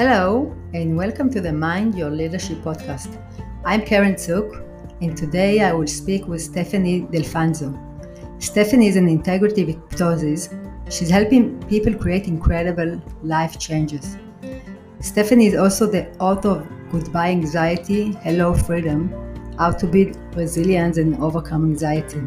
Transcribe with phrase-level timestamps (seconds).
[0.00, 3.22] Hello, and welcome to the Mind Your Leadership podcast.
[3.66, 4.64] I'm Karen Zook,
[5.02, 7.68] and today I will speak with Stephanie Delfanzo.
[8.42, 10.48] Stephanie is an integrative hypnosis.
[10.88, 14.16] She's helping people create incredible life changes.
[15.00, 19.12] Stephanie is also the author of Goodbye Anxiety, Hello Freedom
[19.58, 22.22] How to Build Resilience and Overcome Anxiety.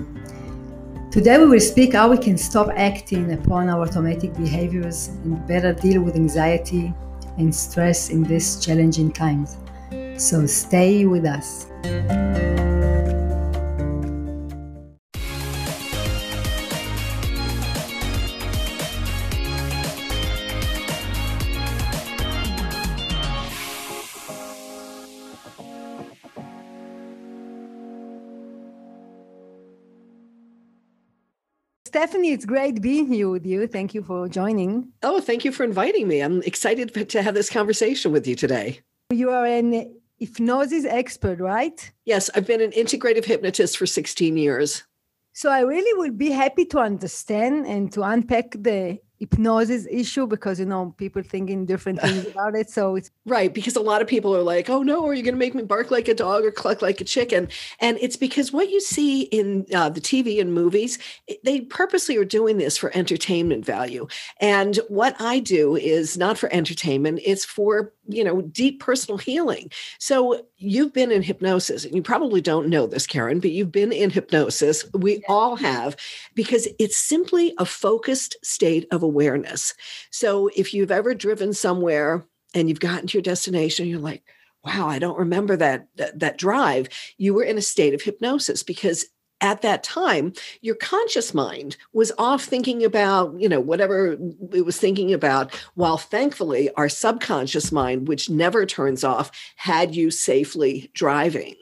[1.10, 5.74] Today we will speak how we can stop acting upon our automatic behaviors and better
[5.74, 6.94] deal with anxiety
[7.38, 9.58] and stress in these challenging times.
[10.18, 11.68] So stay with us.
[31.94, 33.68] Stephanie, it's great being here with you.
[33.68, 34.92] Thank you for joining.
[35.04, 36.22] Oh, thank you for inviting me.
[36.22, 38.80] I'm excited to have this conversation with you today.
[39.12, 41.92] You are an hypnosis expert, right?
[42.06, 44.82] Yes, I've been an integrative hypnotist for 16 years.
[45.34, 50.60] So I really would be happy to understand and to unpack the hypnosis issue because
[50.60, 54.08] you know people thinking different things about it so it's right because a lot of
[54.08, 56.44] people are like oh no are you going to make me bark like a dog
[56.44, 57.48] or cluck like a chicken?
[57.80, 60.98] And it's because what you see in uh, the tv and movies
[61.44, 64.08] they purposely are doing this for entertainment value.
[64.40, 69.70] And what i do is not for entertainment it's for you know deep personal healing.
[70.00, 73.92] So you've been in hypnosis and you probably don't know this karen but you've been
[73.92, 74.86] in hypnosis.
[74.94, 75.96] We all have
[76.34, 79.13] because it's simply a focused state of awareness.
[80.12, 84.24] So if you've ever driven somewhere and you've gotten to your destination, you're like,
[84.64, 86.88] wow, I don't remember that, that, that drive.
[87.18, 89.06] You were in a state of hypnosis because
[89.42, 94.18] at that time your conscious mind was off thinking about you know whatever
[94.54, 100.10] it was thinking about while thankfully our subconscious mind which never turns off had you
[100.10, 101.56] safely driving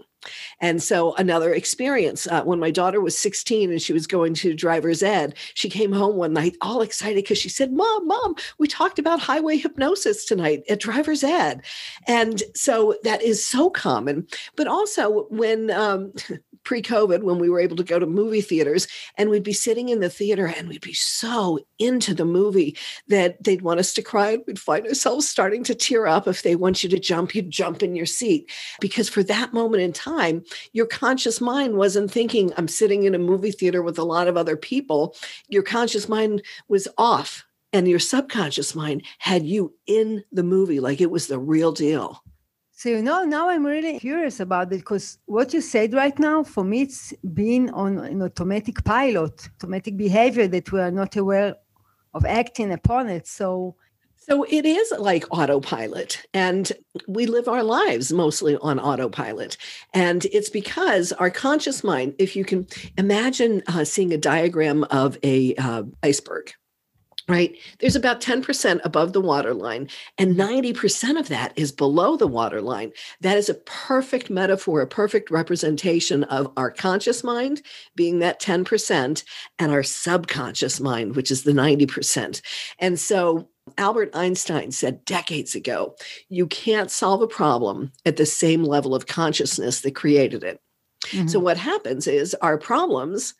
[0.59, 4.53] and so, another experience uh, when my daughter was 16 and she was going to
[4.53, 8.67] driver's ed, she came home one night all excited because she said, Mom, Mom, we
[8.67, 11.61] talked about highway hypnosis tonight at driver's ed.
[12.07, 14.27] And so, that is so common.
[14.55, 16.13] But also, when um,
[16.63, 19.89] pre COVID, when we were able to go to movie theaters and we'd be sitting
[19.89, 22.77] in the theater and we'd be so into the movie
[23.07, 26.27] that they'd want us to cry and we'd find ourselves starting to tear up.
[26.27, 28.49] If they want you to jump, you'd jump in your seat.
[28.79, 30.10] Because for that moment in time,
[30.73, 34.37] your conscious mind wasn't thinking, I'm sitting in a movie theater with a lot of
[34.37, 35.15] other people.
[35.47, 41.01] Your conscious mind was off and your subconscious mind had you in the movie like
[41.01, 42.23] it was the real deal.
[42.71, 46.43] So you know, now I'm really curious about it because what you said right now,
[46.43, 51.55] for me, it's being on an automatic pilot, automatic behavior that we are not aware
[52.15, 53.27] of acting upon it.
[53.27, 53.75] So
[54.23, 56.71] so it is like autopilot, and
[57.07, 59.57] we live our lives mostly on autopilot.
[59.95, 62.67] And it's because our conscious mind, if you can
[62.99, 66.51] imagine uh, seeing a diagram of a uh, iceberg,
[67.27, 67.57] right?
[67.79, 69.89] There's about 10% above the waterline,
[70.19, 72.91] and 90% of that is below the waterline.
[73.21, 77.63] That is a perfect metaphor, a perfect representation of our conscious mind
[77.95, 79.23] being that 10%
[79.57, 82.41] and our subconscious mind, which is the 90%.
[82.77, 85.95] And so Albert Einstein said decades ago
[86.29, 90.59] you can't solve a problem at the same level of consciousness that created it.
[91.05, 91.27] Mm-hmm.
[91.27, 93.33] So, what happens is our problems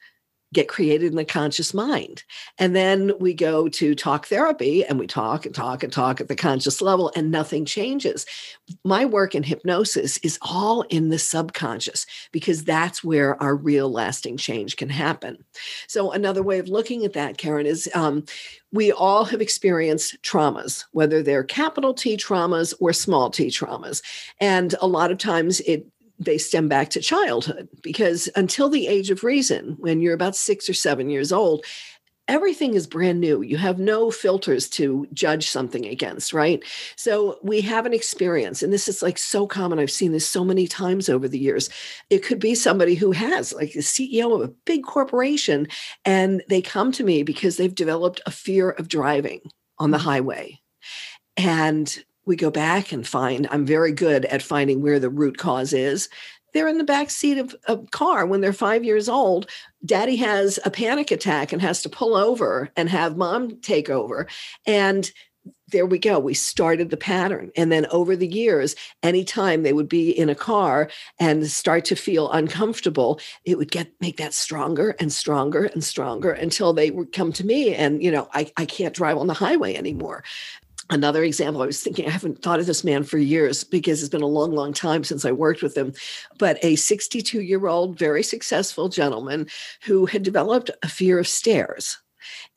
[0.53, 2.23] get created in the conscious mind.
[2.57, 6.27] And then we go to talk therapy and we talk and talk and talk at
[6.27, 8.25] the conscious level and nothing changes.
[8.83, 14.37] My work in hypnosis is all in the subconscious because that's where our real lasting
[14.37, 15.43] change can happen.
[15.87, 18.25] So, another way of looking at that, Karen, is um,
[18.73, 24.01] we all have experienced traumas, whether they're capital T traumas or small t traumas.
[24.39, 25.90] And a lot of times it
[26.21, 30.69] they stem back to childhood because until the age of reason, when you're about six
[30.69, 31.65] or seven years old,
[32.27, 33.41] everything is brand new.
[33.41, 36.63] You have no filters to judge something against, right?
[36.95, 39.79] So we have an experience, and this is like so common.
[39.79, 41.69] I've seen this so many times over the years.
[42.09, 45.67] It could be somebody who has, like the CEO of a big corporation,
[46.05, 49.41] and they come to me because they've developed a fear of driving
[49.79, 50.07] on the mm-hmm.
[50.09, 50.61] highway.
[51.35, 55.73] And we go back and find i'm very good at finding where the root cause
[55.73, 56.07] is.
[56.53, 59.49] They're in the back seat of a car when they're five years old.
[59.85, 64.27] Daddy has a panic attack and has to pull over and have mom take over.
[64.65, 65.11] And
[65.69, 66.19] there we go.
[66.19, 67.51] We started the pattern.
[67.55, 70.89] And then over the years anytime they would be in a car
[71.19, 76.31] and start to feel uncomfortable it would get make that stronger and stronger and stronger
[76.31, 79.33] until they would come to me and you know i, I can't drive on the
[79.33, 80.23] highway anymore
[80.91, 84.09] another example i was thinking i haven't thought of this man for years because it's
[84.09, 85.93] been a long long time since i worked with him
[86.37, 89.47] but a 62 year old very successful gentleman
[89.83, 91.97] who had developed a fear of stairs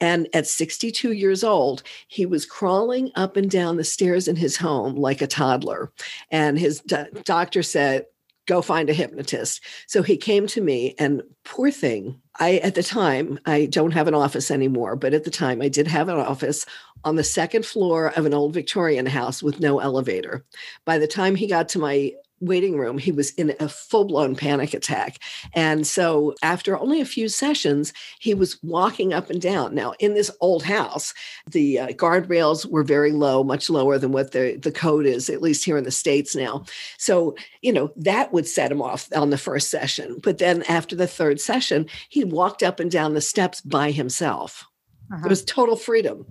[0.01, 4.57] and at 62 years old, he was crawling up and down the stairs in his
[4.57, 5.93] home like a toddler.
[6.31, 8.07] And his do- doctor said,
[8.47, 9.63] Go find a hypnotist.
[9.87, 14.07] So he came to me, and poor thing, I, at the time, I don't have
[14.07, 16.67] an office anymore, but at the time, I did have an office
[17.05, 20.45] on the second floor of an old Victorian house with no elevator.
[20.85, 24.37] By the time he got to my waiting room, he was in a full blown
[24.37, 25.19] panic attack.
[25.55, 29.75] And so, after only a few sessions, he was walking up and down.
[29.75, 31.15] Now, in this old house,
[31.51, 35.43] the uh, guardrails were very low, much lower than what the, the code is, at
[35.43, 36.65] least here in the States now.
[36.99, 40.19] So, you know, that would set him off on the first session.
[40.23, 44.67] But then after the third session, he walked up and down the steps by himself.
[45.12, 45.23] Uh-huh.
[45.25, 46.27] It was total freedom.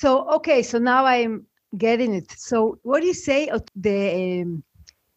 [0.00, 2.30] So, okay, so now I'm getting it.
[2.32, 4.64] So, what do you say the um,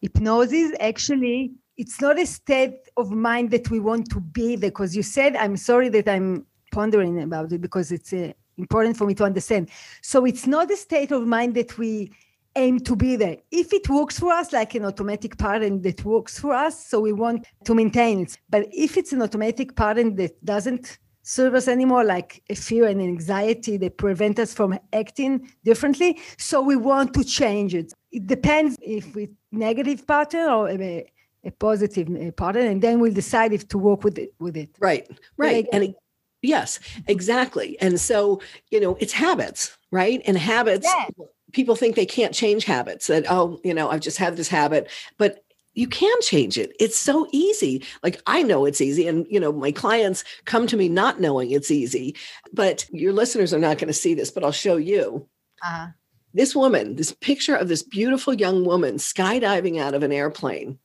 [0.01, 0.71] hypnosis?
[0.79, 5.01] Actually it's not a state of mind that we want to be there because you
[5.01, 9.23] said i'm sorry that i'm pondering about it because it's uh, important for me to
[9.23, 9.69] understand.
[10.01, 12.11] So it's not a state of mind that we
[12.55, 13.37] aim to be there.
[13.51, 17.13] If it works for us like an automatic pattern that works for us so we
[17.13, 18.37] want to maintain it.
[18.49, 23.01] But if it's an automatic pattern that doesn't serve us anymore like a fear and
[23.01, 26.19] anxiety that prevent us from acting differently.
[26.37, 27.93] So we want to change it.
[28.11, 31.09] It depends if we negative pattern or a,
[31.43, 34.69] a positive pattern and then we'll decide if to work with it with it.
[34.79, 35.67] Right right.
[35.71, 35.95] and it,
[36.41, 37.79] yes exactly.
[37.79, 40.21] And so you know it's habits right?
[40.25, 41.25] And habits yeah.
[41.51, 44.89] people think they can't change habits that oh you know i've just had this habit.
[45.17, 45.42] But
[45.73, 46.75] you can change it.
[46.79, 47.83] It's so easy.
[48.03, 51.51] Like i know it's easy and you know my clients come to me not knowing
[51.51, 52.15] it's easy
[52.51, 55.27] but your listeners are not going to see this but i'll show you.
[55.63, 55.87] Uh-huh.
[56.33, 60.77] this woman this picture of this beautiful young woman skydiving out of an airplane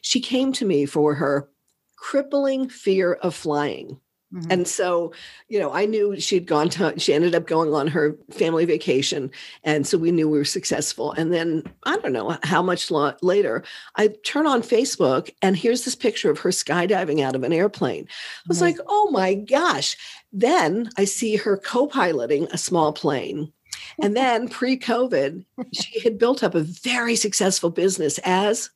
[0.00, 1.48] she came to me for her
[1.96, 4.00] crippling fear of flying
[4.32, 4.50] Mm-hmm.
[4.50, 5.12] And so,
[5.48, 9.30] you know, I knew she'd gone to, she ended up going on her family vacation.
[9.62, 11.12] And so we knew we were successful.
[11.12, 13.62] And then I don't know how much later,
[13.96, 18.06] I turn on Facebook and here's this picture of her skydiving out of an airplane.
[18.08, 18.64] I was mm-hmm.
[18.64, 19.96] like, oh my gosh.
[20.32, 23.52] Then I see her co piloting a small plane.
[24.00, 28.70] And then pre COVID, she had built up a very successful business as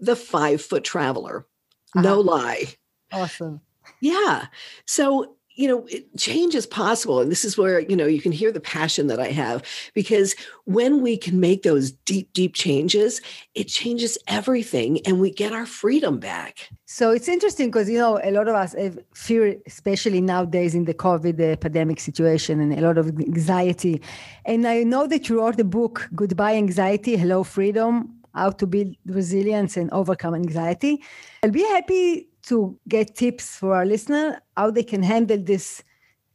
[0.00, 1.46] the five foot traveler.
[1.94, 2.02] Uh-huh.
[2.02, 2.64] No lie.
[3.12, 3.60] Awesome.
[4.00, 4.46] Yeah.
[4.86, 7.20] So, you know, change is possible.
[7.20, 10.36] And this is where, you know, you can hear the passion that I have because
[10.66, 13.20] when we can make those deep, deep changes,
[13.56, 16.68] it changes everything and we get our freedom back.
[16.86, 20.84] So it's interesting because, you know, a lot of us have fear, especially nowadays in
[20.84, 24.00] the COVID eh, pandemic situation and a lot of anxiety.
[24.44, 28.94] And I know that you wrote the book, Goodbye Anxiety, Hello Freedom, How to Build
[29.06, 31.02] Resilience and Overcome Anxiety.
[31.42, 35.82] I'll be happy to get tips for our listener how they can handle this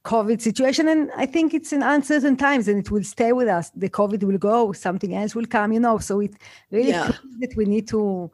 [0.04, 0.88] COVID situation.
[0.88, 3.72] And I think it's in uncertain times and it will stay with us.
[3.72, 5.98] The COVID will go, something else will come, you know.
[5.98, 6.36] So it
[6.72, 7.12] really yeah.
[7.40, 8.30] that we need to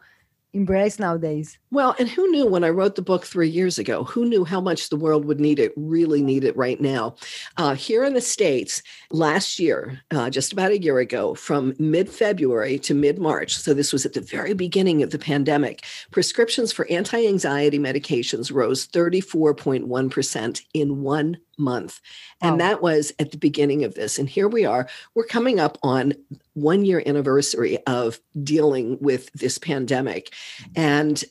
[0.53, 1.59] embrace nowadays.
[1.71, 4.03] Well, and who knew when I wrote the book three years ago?
[4.05, 7.15] Who knew how much the world would need it, really need it right now?
[7.57, 8.81] Uh, here in the States,
[9.11, 13.75] last year, uh, just about a year ago, from mid February to mid March, so
[13.75, 18.87] this was at the very beginning of the pandemic, prescriptions for anti anxiety medications rose
[18.87, 22.01] 34.1% in one month.
[22.41, 22.57] And wow.
[22.57, 24.17] that was at the beginning of this.
[24.17, 24.87] And here we are.
[25.13, 26.13] We're coming up on
[26.53, 30.33] one year anniversary of dealing with this pandemic.
[30.75, 31.23] And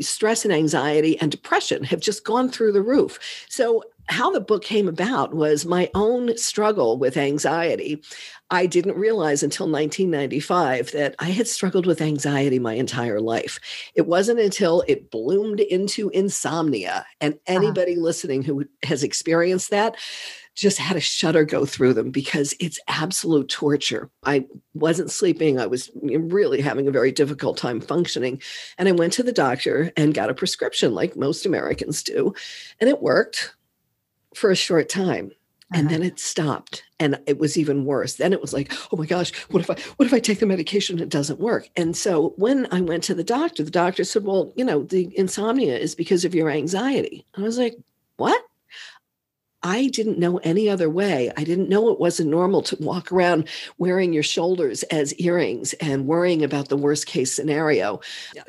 [0.00, 3.18] stress and anxiety and depression have just gone through the roof.
[3.48, 8.02] So how the book came about was my own struggle with anxiety.
[8.50, 13.60] I didn't realize until 1995 that I had struggled with anxiety my entire life.
[13.94, 17.06] It wasn't until it bloomed into insomnia.
[17.20, 17.40] And uh-huh.
[17.46, 18.02] anybody uh-huh.
[18.02, 19.96] listening who has experienced that
[20.54, 24.10] just had a shudder go through them because it's absolute torture.
[24.24, 25.58] I wasn't sleeping.
[25.58, 28.42] I was really having a very difficult time functioning.
[28.76, 32.34] And I went to the doctor and got a prescription, like most Americans do.
[32.80, 33.54] And it worked
[34.34, 35.32] for a short time
[35.72, 35.98] and uh-huh.
[35.98, 39.32] then it stopped and it was even worse then it was like oh my gosh
[39.50, 42.34] what if i what if i take the medication and it doesn't work and so
[42.36, 45.94] when i went to the doctor the doctor said well you know the insomnia is
[45.94, 47.76] because of your anxiety and i was like
[48.16, 48.42] what
[49.62, 51.30] I didn't know any other way.
[51.36, 53.48] I didn't know it wasn't normal to walk around
[53.78, 58.00] wearing your shoulders as earrings and worrying about the worst case scenario,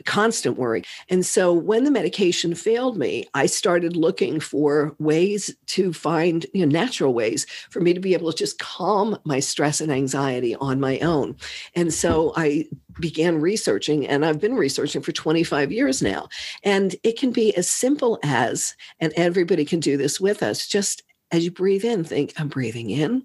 [0.05, 0.83] constant worry.
[1.09, 6.65] And so when the medication failed me, I started looking for ways to find you
[6.65, 10.55] know, natural ways for me to be able to just calm my stress and anxiety
[10.55, 11.35] on my own.
[11.75, 12.67] And so I
[12.99, 16.27] began researching, and I've been researching for 25 years now.
[16.63, 21.03] And it can be as simple as, and everybody can do this with us, just
[21.31, 23.23] as you breathe in, think, I'm breathing in,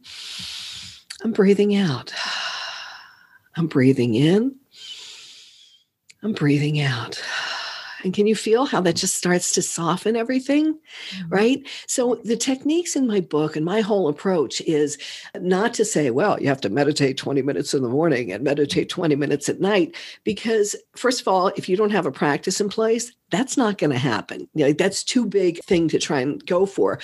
[1.22, 2.14] I'm breathing out,
[3.56, 4.56] I'm breathing in,
[6.22, 7.22] I'm breathing out.
[8.06, 10.78] And can you feel how that just starts to soften everything?
[11.10, 11.28] Mm-hmm.
[11.28, 11.68] Right.
[11.88, 14.96] So, the techniques in my book and my whole approach is
[15.34, 18.88] not to say, well, you have to meditate 20 minutes in the morning and meditate
[18.88, 22.68] 20 minutes at night, because, first of all, if you don't have a practice in
[22.68, 24.48] place, that's not going to happen.
[24.54, 27.00] You know, that's too big thing to try and go for.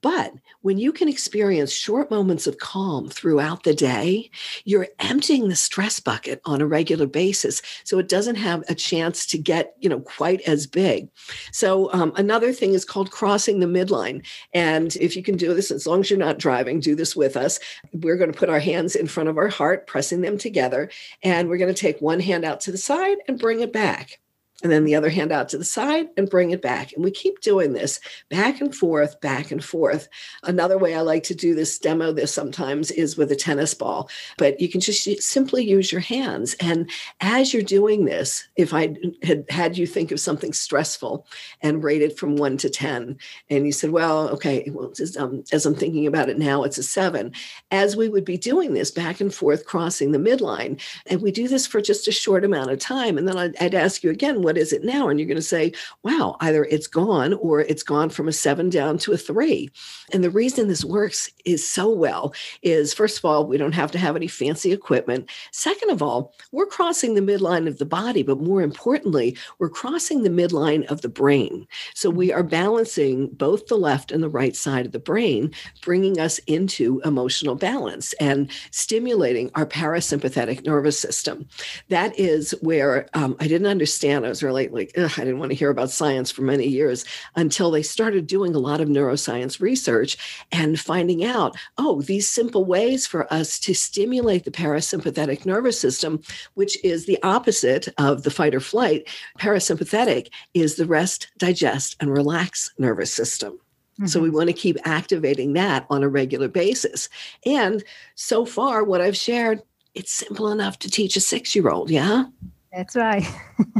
[0.00, 0.32] But
[0.62, 4.30] when you can experience short moments of calm throughout the day,
[4.64, 9.26] you're emptying the stress bucket on a regular basis, so it doesn't have a chance
[9.26, 11.08] to get you know quite as big.
[11.52, 15.70] So um, another thing is called crossing the midline, and if you can do this,
[15.70, 17.58] as long as you're not driving, do this with us.
[17.92, 20.90] We're going to put our hands in front of our heart, pressing them together,
[21.22, 24.18] and we're going to take one hand out to the side and bring it back
[24.62, 26.92] and then the other hand out to the side and bring it back.
[26.94, 30.08] And we keep doing this back and forth, back and forth.
[30.44, 34.08] Another way I like to do this, demo this sometimes, is with a tennis ball,
[34.38, 36.54] but you can just simply use your hands.
[36.58, 41.26] And as you're doing this, if I had had you think of something stressful
[41.60, 43.18] and rate it from one to 10,
[43.50, 46.78] and you said, well, okay, well, just, um, as I'm thinking about it now, it's
[46.78, 47.32] a seven.
[47.70, 51.46] As we would be doing this back and forth, crossing the midline, and we do
[51.46, 53.18] this for just a short amount of time.
[53.18, 55.08] And then I'd, I'd ask you again, what is it now?
[55.08, 55.72] And you're going to say,
[56.04, 59.72] wow, either it's gone or it's gone from a seven down to a three.
[60.12, 63.90] And the reason this works is so well is first of all, we don't have
[63.90, 65.28] to have any fancy equipment.
[65.50, 70.22] Second of all, we're crossing the midline of the body, but more importantly, we're crossing
[70.22, 71.66] the midline of the brain.
[71.94, 76.20] So we are balancing both the left and the right side of the brain, bringing
[76.20, 81.48] us into emotional balance and stimulating our parasympathetic nervous system.
[81.88, 84.24] That is where um, I didn't understand.
[84.24, 87.04] I was really like, I didn't want to hear about science for many years
[87.36, 92.64] until they started doing a lot of neuroscience research and finding out, oh, these simple
[92.64, 96.20] ways for us to stimulate the parasympathetic nervous system,
[96.54, 99.08] which is the opposite of the fight or flight.
[99.38, 103.52] Parasympathetic is the rest, digest, and relax nervous system.
[103.52, 104.06] Mm-hmm.
[104.06, 104.36] So we mm-hmm.
[104.36, 107.08] want to keep activating that on a regular basis.
[107.46, 107.82] And
[108.16, 109.62] so far, what I've shared,
[109.94, 111.90] it's simple enough to teach a six year old.
[111.90, 112.26] Yeah.
[112.72, 113.24] That's right.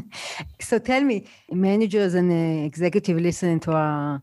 [0.61, 4.23] so tell me, managers and uh, executive listening to our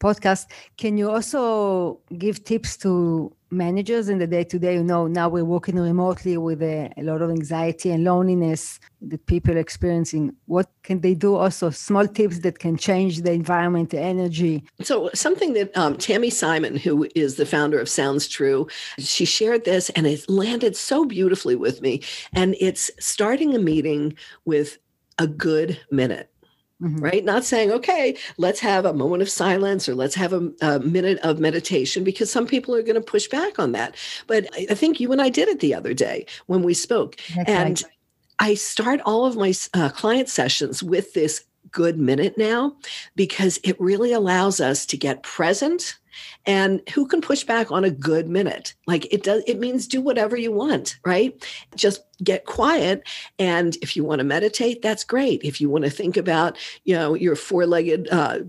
[0.00, 0.46] podcast,
[0.76, 4.74] can you also give tips to managers in the day to day?
[4.74, 9.24] You know, now we're working remotely with a, a, lot of anxiety and loneliness that
[9.26, 10.34] people are experiencing.
[10.46, 11.36] What can they do?
[11.36, 14.64] Also, small tips that can change the environment, the energy.
[14.82, 19.64] So, something that um, Tami Simon, who is the founder of Sounds True, she shared
[19.64, 22.02] this and it landed so beautifully with me.
[22.32, 24.78] And it's starting a meeting with
[25.18, 26.30] a good minute
[26.80, 27.00] Mm-hmm.
[27.00, 27.24] right?
[27.24, 31.18] Not saying, okay, let's have a moment of silence or let's have a, a minute
[31.24, 33.96] of meditation, because some people are going to push back on that.
[34.28, 37.16] But I, I, think you and I did it the other day when we spoke.
[37.34, 37.92] That's and right.
[38.38, 42.76] I start all of my uh, client sessions with this good minute now
[43.16, 45.98] because it really allows us to get present
[46.46, 48.74] and who can push back on a good minute?
[48.86, 51.34] Like it does it means do whatever you want right?
[51.76, 53.06] Just get quiet.
[53.38, 55.42] And if you want to meditate that's great.
[55.44, 58.40] If you want to think about you know your four-legged uh,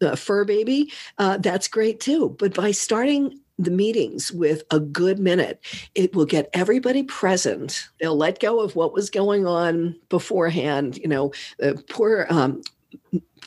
[0.00, 2.36] uh, fur baby uh, that's great too.
[2.38, 5.60] But by starting the meetings with a good minute.
[5.94, 7.88] It will get everybody present.
[8.00, 10.98] They'll let go of what was going on beforehand.
[10.98, 12.62] You know, the poor um,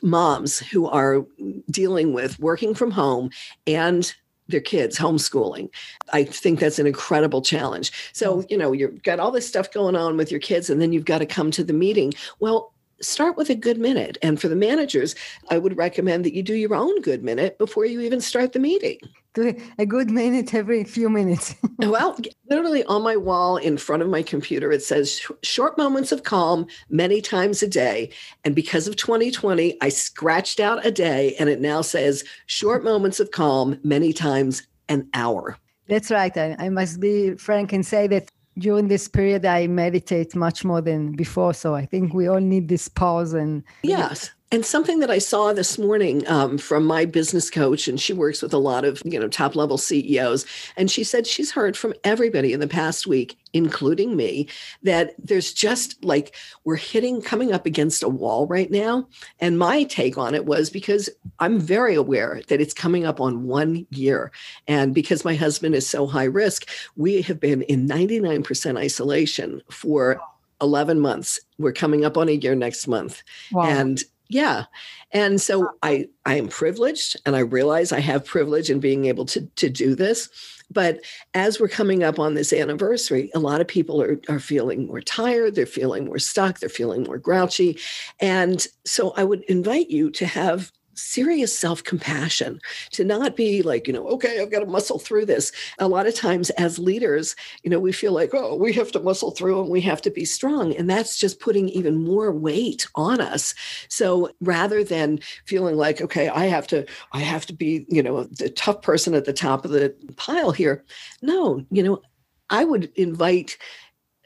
[0.01, 1.25] moms who are
[1.69, 3.29] dealing with working from home
[3.67, 4.13] and
[4.47, 5.69] their kids homeschooling
[6.11, 8.51] i think that's an incredible challenge so mm.
[8.51, 11.05] you know you've got all this stuff going on with your kids and then you've
[11.05, 12.70] got to come to the meeting well
[13.01, 14.17] start with a good minute.
[14.21, 15.15] And for the managers,
[15.49, 18.59] I would recommend that you do your own good minute before you even start the
[18.59, 18.99] meeting.
[19.33, 21.55] Do a good minute every few minutes.
[21.79, 22.17] well,
[22.49, 26.67] literally on my wall in front of my computer, it says short moments of calm
[26.89, 28.11] many times a day.
[28.43, 33.19] And because of 2020, I scratched out a day and it now says short moments
[33.21, 35.57] of calm many times an hour.
[35.87, 36.35] That's right.
[36.37, 40.81] I, I must be frank and say that during this period i meditate much more
[40.81, 45.09] than before so i think we all need this pause and yes And something that
[45.09, 48.83] I saw this morning um, from my business coach, and she works with a lot
[48.83, 52.67] of you know top level CEOs, and she said she's heard from everybody in the
[52.67, 54.49] past week, including me,
[54.83, 59.07] that there's just like we're hitting coming up against a wall right now.
[59.39, 63.45] And my take on it was because I'm very aware that it's coming up on
[63.47, 64.33] one year,
[64.67, 66.67] and because my husband is so high risk,
[66.97, 70.19] we have been in 99% isolation for
[70.61, 71.39] 11 months.
[71.57, 73.23] We're coming up on a year next month.
[73.53, 73.63] Wow.
[73.63, 74.65] And yeah.
[75.11, 79.25] And so i i am privileged and i realize i have privilege in being able
[79.25, 80.29] to to do this.
[80.71, 81.01] But
[81.33, 85.01] as we're coming up on this anniversary a lot of people are are feeling more
[85.01, 85.55] tired.
[85.55, 86.59] They're feeling more stuck.
[86.59, 87.77] They're feeling more grouchy.
[88.19, 90.71] And so i would invite you to have
[91.01, 92.59] serious self compassion,
[92.91, 95.51] to not be like, you know, okay, I've got to muscle through this.
[95.79, 98.99] A lot of times as leaders, you know, we feel like, oh, we have to
[98.99, 100.75] muscle through and we have to be strong.
[100.75, 103.53] And that's just putting even more weight on us.
[103.89, 108.23] So rather than feeling like, okay, I have to, I have to be, you know,
[108.23, 110.83] the tough person at the top of the pile here.
[111.21, 112.01] No, you know,
[112.49, 113.57] I would invite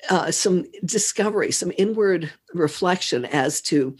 [0.10, 3.96] uh, some discovery, some inward reflection as to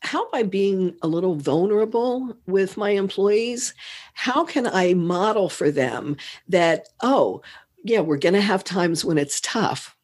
[0.00, 3.74] how by being a little vulnerable with my employees
[4.14, 6.16] how can i model for them
[6.48, 7.42] that oh
[7.84, 9.96] yeah we're going to have times when it's tough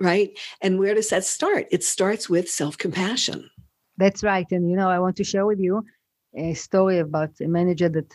[0.00, 0.38] right?
[0.60, 1.66] And where does that start?
[1.70, 3.50] It starts with self-compassion.
[3.98, 5.82] That's right and you know i want to share with you
[6.34, 8.14] a story about a manager that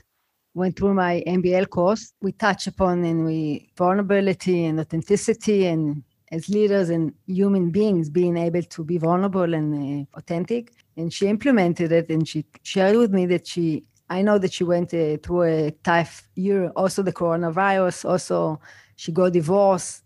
[0.53, 2.13] went through my mbl course.
[2.21, 8.37] We touch upon and we vulnerability and authenticity and as leaders and human beings being
[8.37, 10.71] able to be vulnerable and uh, authentic.
[10.97, 14.63] And she implemented it and she shared with me that she, I know that she
[14.63, 18.59] went uh, through a tough year, also the coronavirus, also
[18.95, 20.03] she got divorced,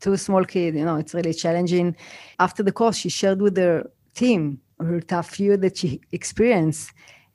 [0.00, 1.96] two small kids, you know, it's really challenging.
[2.38, 6.92] After the course, she shared with her team her tough year that she experienced.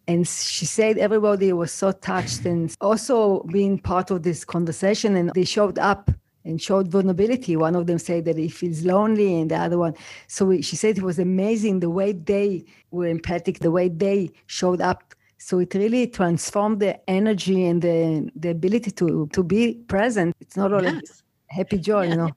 [0.08, 5.32] And she said everybody was so touched and also being part of this conversation and
[5.36, 6.10] they showed up
[6.46, 7.56] and showed vulnerability.
[7.56, 9.94] One of them said that he feels lonely, and the other one.
[10.28, 14.82] So she said it was amazing the way they were empathic, the way they showed
[14.82, 15.14] up.
[15.38, 20.36] So it really transformed the energy and the, the ability to to be present.
[20.40, 21.24] It's not only yes.
[21.48, 22.10] happy joy, yeah.
[22.10, 22.30] you know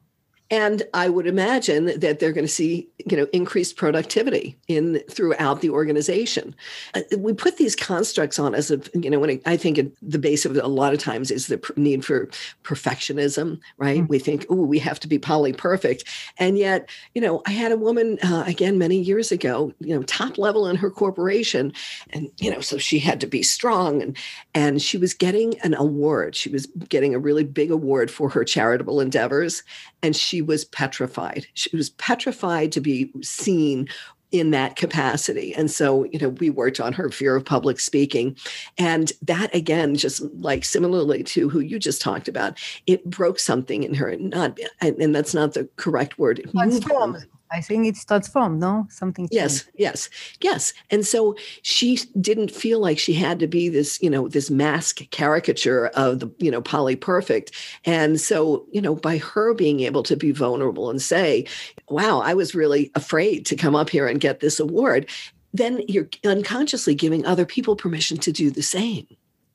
[0.52, 5.60] and i would imagine that they're going to see you know increased productivity in throughout
[5.60, 6.54] the organization.
[6.94, 10.44] Uh, we put these constructs on as a you know when i think the base
[10.44, 12.28] of it a lot of times is the need for
[12.62, 13.98] perfectionism right?
[13.98, 14.06] Mm-hmm.
[14.06, 16.04] we think oh we have to be poly perfect
[16.38, 20.02] and yet you know i had a woman uh, again many years ago you know
[20.02, 21.72] top level in her corporation
[22.10, 24.16] and you know so she had to be strong and
[24.54, 26.36] and she was getting an award.
[26.36, 29.62] She was getting a really big award for her charitable endeavors
[30.02, 31.46] and she was petrified.
[31.54, 33.88] She was petrified to be seen
[34.32, 35.54] in that capacity.
[35.54, 38.36] And so, you know, we worked on her fear of public speaking.
[38.78, 43.82] And that again, just like similarly to who you just talked about, it broke something
[43.82, 44.16] in her.
[44.16, 46.42] Not and that's not the correct word.
[46.50, 47.26] Transformed.
[47.52, 48.86] I think it's transformed, no?
[48.90, 49.24] Something.
[49.24, 49.34] Changed.
[49.34, 50.08] Yes, yes,
[50.40, 50.72] yes.
[50.90, 55.02] And so she didn't feel like she had to be this, you know, this mask
[55.10, 57.52] caricature of the, you know, poly perfect.
[57.84, 61.46] And so, you know, by her being able to be vulnerable and say,
[61.88, 65.08] wow, I was really afraid to come up here and get this award,
[65.52, 69.06] then you're unconsciously giving other people permission to do the same.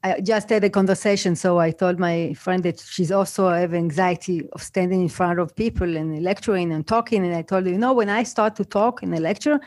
[0.08, 4.48] I just had a conversation, so I told my friend that she's also have anxiety
[4.54, 7.26] of standing in front of people and lecturing and talking.
[7.26, 9.60] And I told her, you know, when I start to talk in a lecture,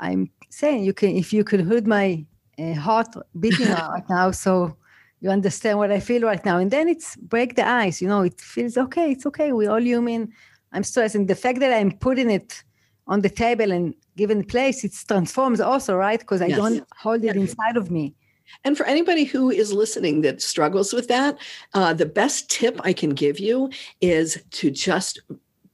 [0.00, 2.24] I'm saying you can, if you could hear my
[2.58, 3.08] uh, heart
[3.38, 4.76] beating right now, so
[5.20, 6.58] you understand what I feel right now.
[6.58, 8.02] And then it's break the ice.
[8.02, 9.12] You know, it feels okay.
[9.12, 9.52] It's okay.
[9.52, 10.32] We're all human.
[10.72, 12.62] I'm stressed, and the fact that I'm putting it
[13.06, 16.18] on the table and given place, it transforms also, right?
[16.18, 16.58] Because I yes.
[16.58, 18.14] don't hold it inside of me.
[18.64, 21.38] And for anybody who is listening that struggles with that,
[21.74, 25.20] uh, the best tip I can give you is to just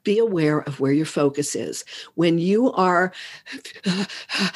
[0.05, 1.85] be aware of where your focus is.
[2.15, 3.13] When you are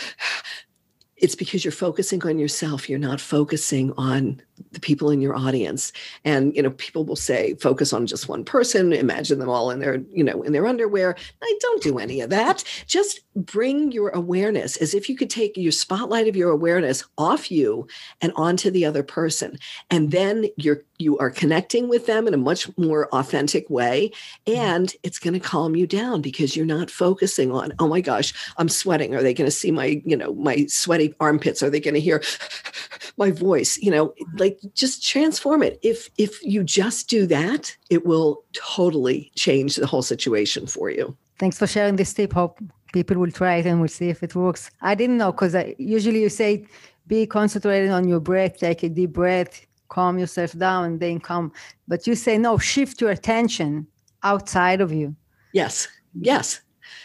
[1.23, 2.91] it's because you're focusing on yourself.
[2.91, 5.93] You're not focusing on the people in your audience.
[6.25, 8.93] And you know people will say focus on just one person.
[8.93, 11.17] Imagine them all in their you know in their underwear.
[11.43, 12.65] I don't do any of that.
[12.87, 17.51] Just bring your awareness as if you could take your spotlight of your awareness off
[17.51, 17.87] you
[18.21, 19.59] and onto the other person.
[19.91, 24.13] And then you're you are connecting with them in a much more authentic way.
[24.47, 28.33] And it's going to calm you down because you're not focusing on oh my gosh
[28.59, 29.15] i'm sweating.
[29.15, 32.01] Are they going to see my you know my sweaty armpits are they going to
[32.01, 32.23] hear
[33.17, 38.07] my voice you know like just transform it if if you just do that it
[38.07, 42.59] will totally change the whole situation for you thanks for sharing this tip hope
[42.93, 44.71] people will try it and we'll see if it works.
[44.81, 46.67] I didn't know because usually you say
[47.07, 51.53] be concentrated on your breath, take a deep breath, calm yourself down, and then come.
[51.89, 53.87] But you say no, shift your attention
[54.23, 55.17] outside of you.
[55.53, 55.89] Yes,
[56.21, 56.61] yes.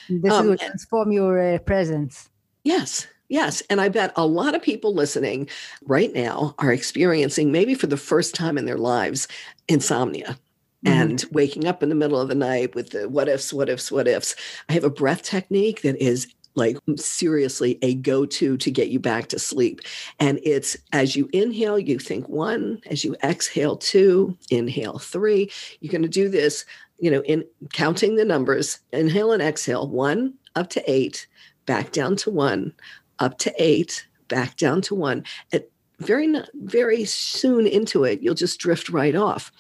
[0.09, 2.29] This um, will transform your uh, presence.
[2.63, 3.61] Yes, Yes.
[3.69, 5.49] And I bet a lot of people listening
[5.85, 9.27] right now are experiencing, maybe for the first time in their lives,
[9.67, 10.37] insomnia.
[10.85, 10.87] Mm-hmm.
[10.87, 13.91] And waking up in the middle of the night with the what ifs, what ifs,
[13.91, 14.35] what ifs.
[14.69, 18.99] I have a breath technique that is like seriously a go to to get you
[18.99, 19.81] back to sleep.
[20.19, 25.51] And it's as you inhale, you think one, as you exhale two, inhale three.
[25.79, 26.65] You're going to do this,
[26.99, 31.27] you know, in counting the numbers, inhale and exhale, one up to eight,
[31.65, 32.73] back down to one,
[33.19, 35.23] up to eight, back down to one.
[35.53, 39.51] At very, very soon into it, you'll just drift right off.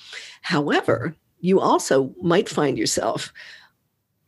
[0.41, 3.33] However, you also might find yourself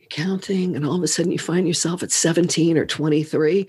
[0.10, 3.68] counting, and all of a sudden you find yourself at 17 or 23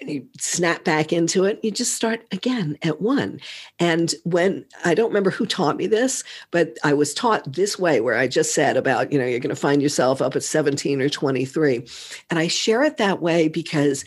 [0.00, 3.40] and you snap back into it, you just start again at one.
[3.78, 8.00] And when I don't remember who taught me this, but I was taught this way
[8.00, 11.00] where I just said about, you know, you're going to find yourself up at 17
[11.00, 11.86] or 23.
[12.30, 14.04] And I share it that way because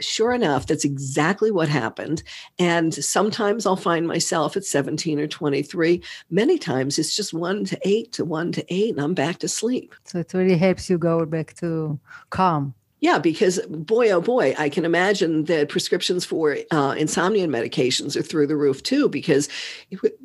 [0.00, 2.22] sure enough, that's exactly what happened.
[2.58, 6.02] And sometimes I'll find myself at 17 or 23.
[6.30, 9.48] Many times it's just one to eight to one to eight, and I'm back to
[9.48, 9.94] sleep.
[10.04, 11.98] So it really helps you go back to
[12.30, 12.74] calm.
[13.00, 18.22] Yeah, because boy, oh boy, I can imagine that prescriptions for uh, insomnia medications are
[18.22, 19.08] through the roof too.
[19.08, 19.48] Because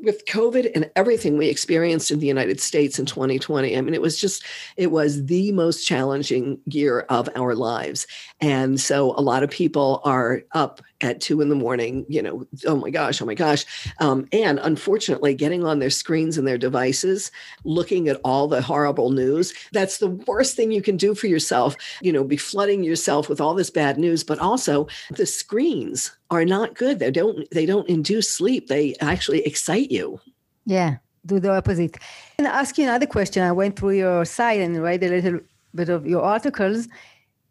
[0.02, 4.02] with COVID and everything we experienced in the United States in 2020, I mean, it
[4.02, 4.44] was just,
[4.76, 8.08] it was the most challenging year of our lives.
[8.44, 12.46] And so a lot of people are up at two in the morning, you know,
[12.66, 13.64] oh my gosh, oh my gosh.
[14.00, 17.32] Um, and unfortunately, getting on their screens and their devices,
[17.64, 21.78] looking at all the horrible news, that's the worst thing you can do for yourself,
[22.02, 26.44] you know, be flooding yourself with all this bad news, but also the screens are
[26.44, 27.00] not good.
[27.00, 28.68] They don't they don't induce sleep.
[28.68, 30.20] They actually excite you.
[30.66, 31.96] Yeah, do the opposite.
[32.38, 33.42] And ask you another question.
[33.42, 35.40] I went through your site and read a little
[35.74, 36.90] bit of your articles.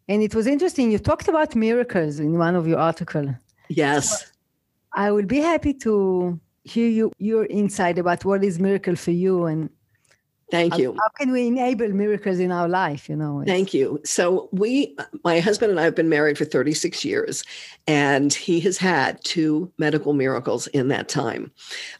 [0.07, 0.91] And it was interesting.
[0.91, 3.29] You talked about miracles in one of your articles.
[3.69, 4.31] Yes.
[4.93, 9.45] I will be happy to hear you your insight about what is miracle for you
[9.45, 9.69] and
[10.53, 10.91] Thank you.
[10.91, 13.09] How, how, can we enable miracles in our life?
[13.09, 13.43] You know.
[13.43, 13.99] Thank you.
[14.05, 17.43] So we, my husband and I have been married for 36 years,
[17.87, 21.51] and he has had two medical miracles in that time.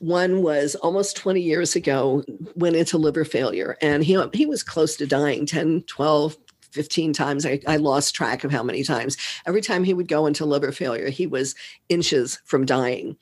[0.01, 2.23] One was almost 20 years ago,
[2.55, 6.37] went into liver failure, and he he was close to dying 10, 12,
[6.73, 7.45] 15 times.
[7.45, 9.17] I, I lost track of how many times.
[9.45, 11.55] Every time he would go into liver failure, he was
[11.89, 13.15] inches from dying.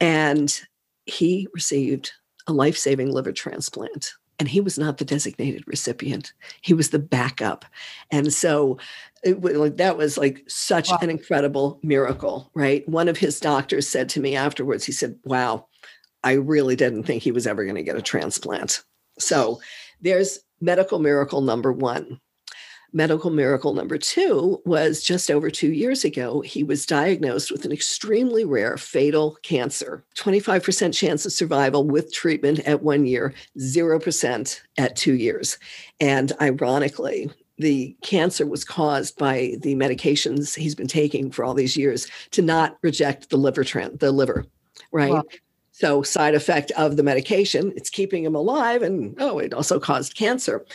[0.00, 0.60] And
[1.06, 2.12] he received
[2.46, 4.12] a life saving liver transplant.
[4.38, 6.32] And he was not the designated recipient.
[6.62, 7.64] He was the backup.
[8.10, 8.78] And so
[9.22, 10.98] it, that was like such wow.
[11.00, 12.88] an incredible miracle, right?
[12.88, 15.66] One of his doctors said to me afterwards, he said, Wow,
[16.24, 18.82] I really didn't think he was ever going to get a transplant.
[19.18, 19.60] So
[20.00, 22.20] there's medical miracle number one
[22.92, 27.72] medical miracle number two was just over two years ago, he was diagnosed with an
[27.72, 34.96] extremely rare fatal cancer 25% chance of survival with treatment at one year, 0% at
[34.96, 35.58] two years.
[36.00, 41.76] And ironically, the cancer was caused by the medications he's been taking for all these
[41.76, 44.44] years to not reject the liver trend, the liver,
[44.90, 45.12] right?
[45.12, 45.24] Wow.
[45.74, 50.14] So, side effect of the medication, it's keeping him alive, and oh, it also caused
[50.14, 50.66] cancer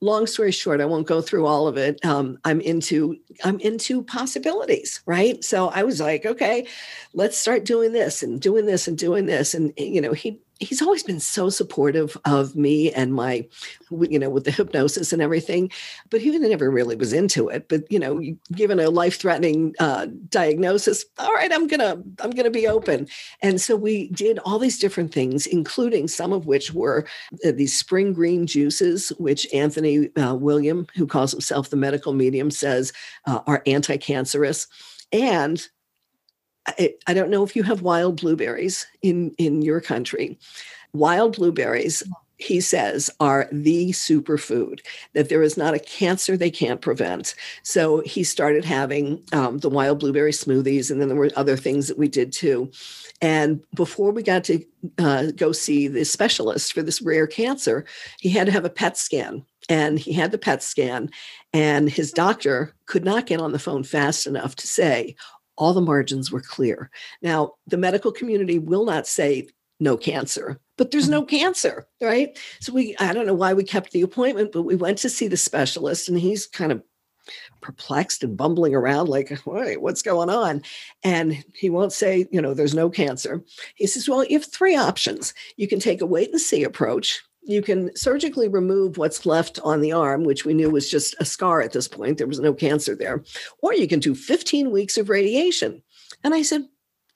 [0.00, 2.04] long story short, I won't go through all of it.
[2.04, 5.42] Um, I'm into I'm into possibilities, right?
[5.42, 6.66] So I was like, okay,
[7.14, 9.54] let's start doing this and doing this and doing this.
[9.54, 13.46] And you know, he he's always been so supportive of me and my
[13.90, 15.70] you know with the hypnosis and everything
[16.10, 17.68] but he never really was into it.
[17.68, 18.20] But you know
[18.52, 23.08] given a life threatening uh, diagnosis all right i'm gonna i'm gonna be open.
[23.42, 27.06] And so we did all these different things including some of which were
[27.44, 32.50] uh, these spring green juices which anthony uh, william who calls himself the medical medium
[32.50, 32.92] says
[33.26, 34.68] uh, are anti-cancerous.
[35.12, 35.66] And
[36.66, 40.38] I, I don't know if you have wild blueberries in in your country.
[40.92, 42.02] Wild blueberries
[42.38, 44.80] he says are the superfood
[45.14, 47.34] that there is not a cancer they can't prevent.
[47.62, 51.88] So he started having um, the wild blueberry smoothies and then there were other things
[51.88, 52.70] that we did too.
[53.22, 54.62] And before we got to
[54.98, 57.86] uh, go see the specialist for this rare cancer
[58.20, 61.10] he had to have a pet scan and he had the pet scan
[61.52, 65.16] and his doctor could not get on the phone fast enough to say
[65.56, 66.90] all the margins were clear.
[67.22, 71.36] Now, the medical community will not say no cancer, but there's no mm-hmm.
[71.36, 72.38] cancer, right?
[72.60, 75.28] So we, I don't know why we kept the appointment, but we went to see
[75.28, 76.82] the specialist and he's kind of
[77.60, 80.62] perplexed and bumbling around like what's going on
[81.02, 83.42] and he won't say you know there's no cancer
[83.74, 87.24] he says well you have three options you can take a wait and see approach
[87.46, 91.24] you can surgically remove what's left on the arm, which we knew was just a
[91.24, 92.18] scar at this point.
[92.18, 93.22] There was no cancer there.
[93.62, 95.82] Or you can do 15 weeks of radiation.
[96.24, 96.66] And I said,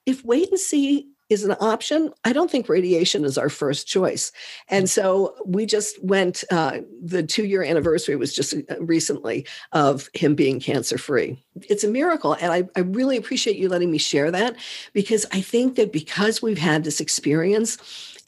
[0.07, 4.33] if wait and see is an option, I don't think radiation is our first choice.
[4.69, 10.11] And so we just went, uh, the two year anniversary was just uh, recently of
[10.13, 11.39] him being cancer free.
[11.69, 12.35] It's a miracle.
[12.41, 14.57] And I, I really appreciate you letting me share that
[14.93, 17.79] because I think that because we've had this experience,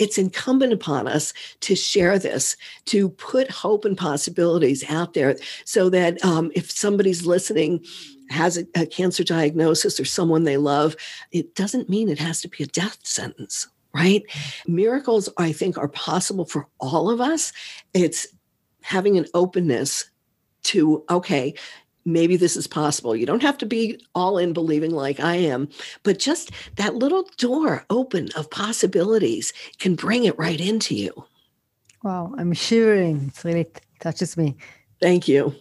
[0.03, 5.89] it's incumbent upon us to share this, to put hope and possibilities out there so
[5.91, 7.85] that um, if somebody's listening,
[8.31, 10.97] has a, a cancer diagnosis or someone they love,
[11.33, 14.23] it doesn't mean it has to be a death sentence right?
[14.67, 17.53] Miracles, I think, are possible for all of us.
[17.93, 18.27] It's
[18.81, 20.11] having an openness
[20.63, 21.53] to, okay,
[22.05, 23.15] maybe this is possible.
[23.15, 25.69] You don't have to be all in believing like I am,
[26.03, 31.25] but just that little door open of possibilities can bring it right into you.
[32.03, 33.33] Wow, I'm shivering.
[33.35, 33.67] It really
[34.01, 34.57] touches me.
[35.01, 35.55] Thank you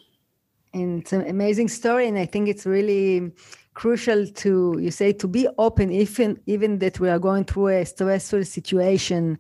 [0.74, 3.32] and it's an amazing story and i think it's really
[3.74, 7.86] crucial to you say to be open even even that we are going through a
[7.86, 9.38] stressful situation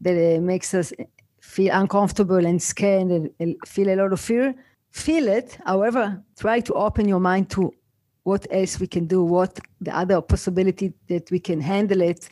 [0.00, 0.92] that uh, makes us
[1.40, 4.54] feel uncomfortable and scared and feel a lot of fear
[4.94, 7.72] feel it however try to open your mind to
[8.22, 12.28] what else we can do what the other possibility that we can handle it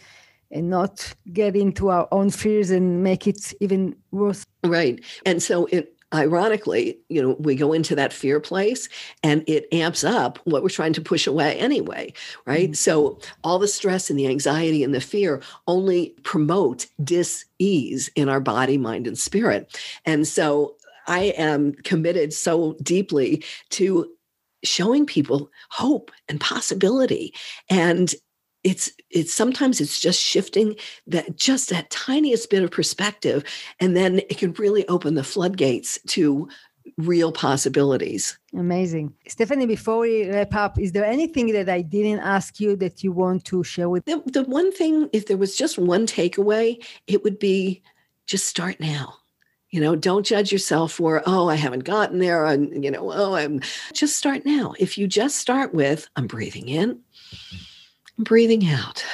[0.52, 5.66] and not get into our own fears and make it even worse right and so
[5.66, 8.88] it ironically, you know, we go into that fear place
[9.22, 12.12] and it amps up what we're trying to push away anyway,
[12.44, 12.70] right?
[12.70, 12.74] Mm-hmm.
[12.74, 18.40] So all the stress and the anxiety and the fear only promote dis-ease in our
[18.40, 19.80] body, mind, and spirit.
[20.04, 24.08] And so I am committed so deeply to
[24.64, 27.34] showing people hope and possibility.
[27.68, 28.14] And
[28.64, 33.42] it's it's sometimes it's just shifting that just that tiniest bit of perspective
[33.80, 36.48] and then it can really open the floodgates to
[36.96, 38.38] real possibilities.
[38.54, 39.14] Amazing.
[39.26, 43.12] Stephanie before we wrap up is there anything that i didn't ask you that you
[43.12, 47.22] want to share with the, the one thing if there was just one takeaway it
[47.24, 47.82] would be
[48.26, 49.14] just start now
[49.72, 53.34] you know don't judge yourself for oh i haven't gotten there and you know oh
[53.34, 53.60] i'm
[53.92, 57.00] just start now if you just start with i'm breathing in
[58.18, 59.04] breathing out.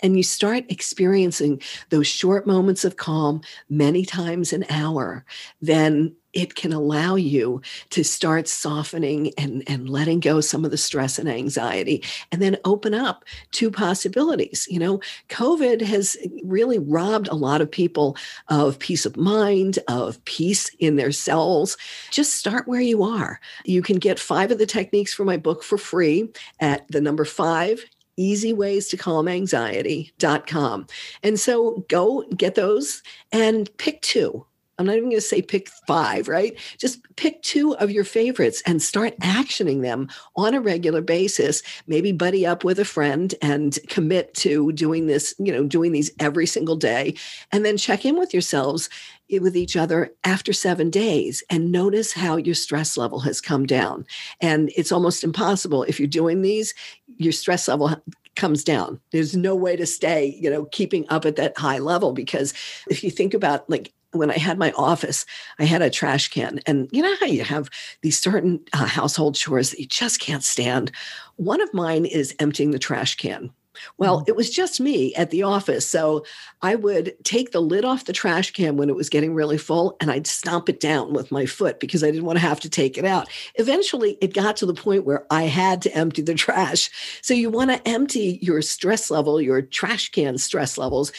[0.00, 5.24] And you start experiencing those short moments of calm many times an hour,
[5.62, 10.76] then it can allow you to start softening and, and letting go some of the
[10.76, 14.66] stress and anxiety and then open up to possibilities.
[14.70, 18.16] You know, COVID has really robbed a lot of people
[18.48, 21.76] of peace of mind, of peace in their cells.
[22.10, 23.40] Just start where you are.
[23.64, 27.24] You can get five of the techniques for my book for free at the number
[27.24, 27.84] five
[28.18, 30.86] easyways-to-calm-anxiety.com.
[31.22, 34.46] And so go get those and pick two.
[34.78, 36.58] I'm not even going to say pick five, right?
[36.78, 41.62] Just pick two of your favorites and start actioning them on a regular basis.
[41.86, 46.10] Maybe buddy up with a friend and commit to doing this, you know, doing these
[46.18, 47.14] every single day.
[47.52, 48.88] And then check in with yourselves
[49.30, 53.66] eh, with each other after seven days and notice how your stress level has come
[53.66, 54.04] down.
[54.40, 56.74] And it's almost impossible if you're doing these,
[57.16, 57.94] your stress level
[58.34, 59.00] comes down.
[59.12, 62.52] There's no way to stay, you know, keeping up at that high level because
[62.90, 65.26] if you think about like when I had my office,
[65.58, 66.60] I had a trash can.
[66.66, 67.70] And you know how you have
[68.02, 70.92] these certain uh, household chores that you just can't stand?
[71.36, 73.50] One of mine is emptying the trash can.
[73.98, 74.28] Well, mm-hmm.
[74.28, 75.86] it was just me at the office.
[75.86, 76.24] So
[76.62, 79.96] I would take the lid off the trash can when it was getting really full
[80.00, 82.70] and I'd stomp it down with my foot because I didn't want to have to
[82.70, 83.28] take it out.
[83.56, 86.90] Eventually, it got to the point where I had to empty the trash.
[87.22, 91.12] So you want to empty your stress level, your trash can stress levels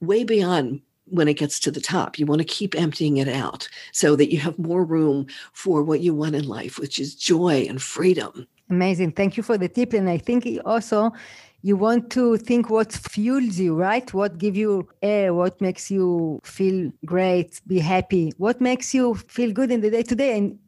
[0.00, 2.18] way beyond when it gets to the top.
[2.18, 6.00] You want to keep emptying it out so that you have more room for what
[6.00, 8.46] you want in life, which is joy and freedom.
[8.70, 9.12] Amazing.
[9.12, 9.92] Thank you for the tip.
[9.92, 11.12] And I think also
[11.64, 16.38] you want to think what fuels you right what gives you air what makes you
[16.44, 20.58] feel great be happy what makes you feel good in the day to day and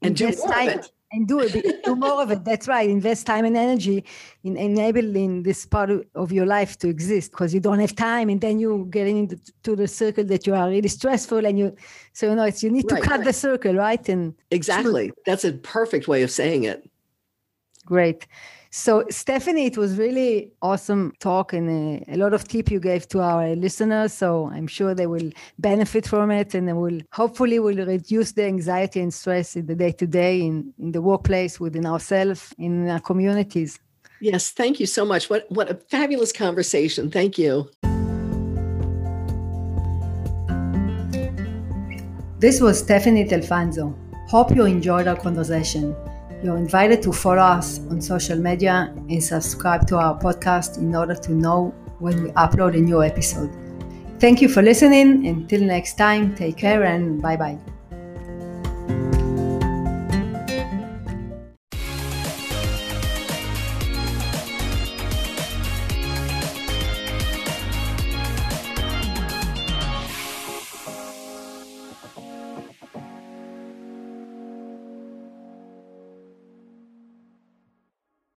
[0.00, 2.44] and do more time, of it and do it do more of it.
[2.44, 4.04] That's right invest time and energy
[4.44, 8.40] in enabling this part of your life to exist because you don't have time and
[8.40, 11.74] then you get into the circle that you are really stressful and you
[12.12, 13.26] so you know it's you need right, to cut right.
[13.26, 14.08] the circle right?
[14.08, 15.12] And exactly.
[15.24, 16.88] That's a perfect way of saying it.
[17.84, 18.26] Great
[18.78, 22.78] So, Stephanie, it was really awesome talk and uh, a, a, lot of tip you
[22.78, 24.12] gave to our listeners.
[24.12, 28.44] So I'm sure they will benefit from it and they will hopefully will reduce the
[28.44, 32.86] anxiety and stress in the day to day in, in the workplace, within ourselves, in
[32.90, 33.78] our communities.
[34.20, 35.30] Yes, thank you so much.
[35.30, 37.10] What what a fabulous conversation.
[37.10, 37.70] Thank you.
[42.40, 43.96] This was Stephanie Delfanzo.
[44.28, 45.96] Hope you enjoyed our conversation.
[46.46, 51.16] You're invited to follow us on social media and subscribe to our podcast in order
[51.16, 53.50] to know when we upload a new episode.
[54.20, 55.26] Thank you for listening.
[55.26, 57.58] Until next time, take care and bye bye.